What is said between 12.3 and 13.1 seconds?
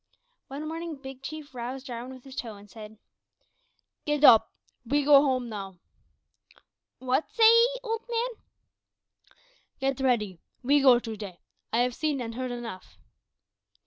heard enough."